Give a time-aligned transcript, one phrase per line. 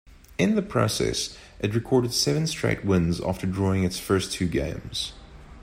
[0.39, 5.13] In the process, it recorded seven-straight wins after drawing its first two games.